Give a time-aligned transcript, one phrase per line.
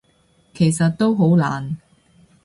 [0.55, 1.77] 其實都好難